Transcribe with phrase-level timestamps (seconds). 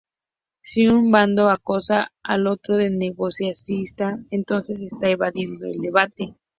[0.63, 6.37] Si un bando acusa al otro de "negacionista", entonces está evadiendo el debate.